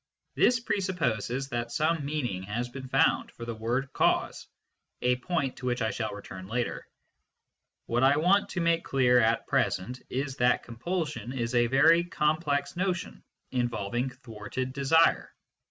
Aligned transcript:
This 0.33 0.59
presupposes 0.59 1.49
that 1.49 1.71
some 1.71 2.03
meaning 2.03 2.41
has 2.41 2.69
been 2.69 2.87
found 2.89 3.31
for 3.33 3.45
the 3.45 3.53
word" 3.53 3.93
cause" 3.93 4.47
a 5.03 5.17
point 5.17 5.57
to 5.57 5.67
which 5.67 5.83
I 5.83 5.91
shall 5.91 6.09
return 6.11 6.47
later. 6.47 6.87
What 7.85 8.01
I 8.01 8.17
want 8.17 8.49
to 8.49 8.61
make 8.61 8.83
clear 8.83 9.19
at 9.19 9.45
present 9.45 10.01
is 10.09 10.37
that 10.37 10.63
compulsion 10.63 11.31
is 11.33 11.53
a 11.53 11.67
very 11.67 12.03
complex 12.03 12.75
notion, 12.75 13.23
involving 13.51 14.09
thwarted 14.09 14.73
desire. 14.73 15.31